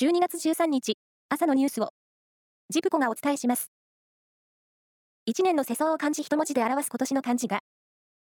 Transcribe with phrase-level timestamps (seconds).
[0.00, 0.96] 12月13日、
[1.28, 1.90] 朝のニュースを、
[2.70, 3.70] ジプコがお伝えします。
[5.28, 7.58] 1年の世相を漢字一文字で表す今年の漢字が、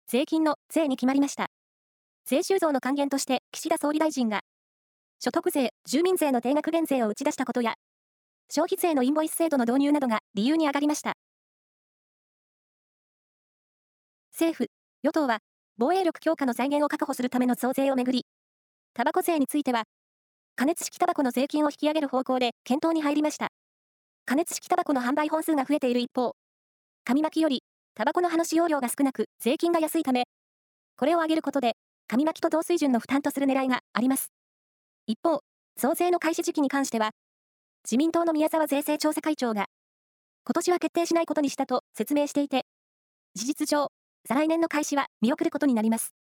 [0.06, 1.48] 税金の税に決まりました。
[2.24, 4.40] 税収増の還元として岸田総理大臣が、
[5.18, 7.74] 所得税、住民税の定額減税を打ち出したことや、
[8.48, 11.12] 消費税のインボイス制度の導入などが理由に挙がりました。
[14.32, 14.68] 政府、
[15.02, 15.40] 与党は、
[15.76, 18.24] 防衛力強化の財源を確保するための増税をめぐり、
[18.94, 19.84] タバコ税については、
[20.58, 23.52] 加熱式タバコの税金を引き上げる方向で検討に入りました。
[24.26, 26.32] 加熱式タバコの販売本数が増えている一方、
[27.04, 27.62] 紙巻きより
[27.94, 30.24] タバコの葉の使用量が少なく税金が安いため、
[30.96, 31.76] これを上げることで、
[32.08, 34.32] 紙巻きと同水準の負担とする狙いがあります。
[35.06, 35.42] 一方、
[35.76, 37.12] 増税の開始時期に関しては、
[37.84, 39.66] 自民党の宮沢税制調査会長が、
[40.44, 42.66] 今年は決定しないことにしたと説明していて、
[43.36, 43.92] 事実上、
[44.26, 46.12] 再来年の開始は見送ることになります。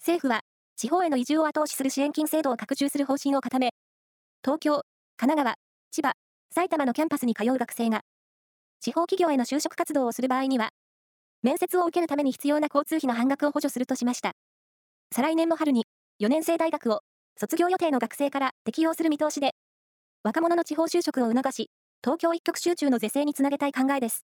[0.00, 0.40] 政府は、
[0.80, 3.70] 地方への移住を後押しする支援金制度を拡充する方針を固め、
[4.44, 4.82] 東京、
[5.16, 5.56] 神奈川、
[5.90, 6.12] 千葉、
[6.54, 8.02] 埼玉のキャンパスに通う学生が、
[8.80, 10.68] 地方企業への就職活動をする場合には、
[11.42, 14.34] 面接を受けるために必要な交通費の半額を補助するとしました。
[15.12, 15.84] 再来年の春に、
[16.20, 17.00] 4年生大学を
[17.36, 19.56] 卒業予定の学生から適用する見通しで、
[20.22, 21.70] 若者の地方就職を促し、
[22.04, 24.24] 東京一極集中の是正につなげたい考えです。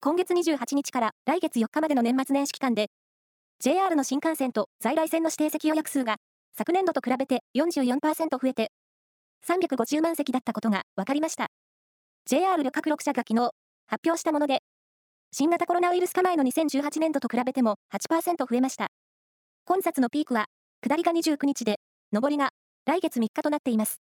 [0.00, 2.90] 今月28日から来月4日までの年末年始期間で、
[3.60, 6.18] JR の新幹線と在来線の指定席予約数が
[6.56, 8.70] 昨年度と比べて44%増えて
[9.48, 11.48] 350万席だったことが分かりました。
[12.26, 13.50] JR 旅客6社が昨日
[13.88, 14.60] 発表したもので、
[15.32, 18.88] 新型コロナウイルス化前の2018年度と比べても8%増えました。
[19.64, 20.46] 混雑のピークは
[20.80, 21.80] 下りが29日で、
[22.12, 22.50] 上りが
[22.86, 24.00] 来月3日となっています。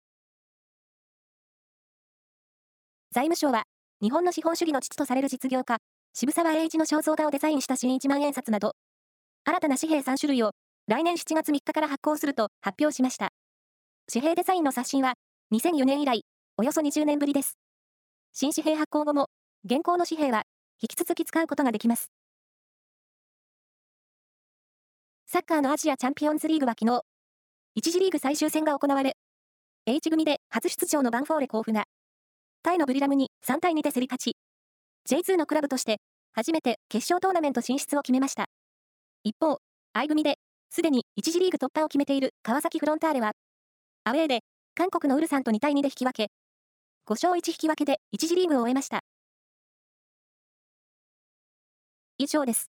[3.11, 3.65] 財務省は
[4.01, 5.77] 日本の資本主義の父とされる実業家、
[6.13, 8.73] 渋沢栄一の肖像画をデザインした新1万円札など、
[9.45, 10.51] 新たな紙幣3種類を
[10.87, 13.31] 来年7月3日から発行すると発表しました。
[14.11, 15.15] 紙幣デザインの刷新は
[15.53, 16.23] 2004年以来、
[16.57, 17.57] およそ20年ぶりです。
[18.31, 19.27] 新紙幣発行後も、
[19.65, 20.43] 現行の紙幣は
[20.81, 22.09] 引き続き使うことができます。
[25.25, 27.01] サッカーのアジアチャンピオンズリーグは昨日、
[27.79, 29.17] 1次リーグ最終戦が行われ、
[29.85, 31.83] H 組で初出場のバンフォーレ甲府が、
[32.61, 34.37] タイのブリラムに3対2で競り勝ち、
[35.09, 35.97] J2 のクラブとして
[36.31, 38.45] 初めて決勝トーナメント進出を決めました。
[39.23, 39.59] 一方、
[39.93, 40.37] 相組で、
[40.69, 43.31] すでに1次リーグ突破を決めている川崎フロンターレは、
[44.03, 44.41] アウェーで、
[44.75, 46.31] 韓国のウルさんと2対2で引き分け、
[47.05, 49.01] 5勝1引き分けで1次リーグを終えました。
[52.17, 52.72] 以上です。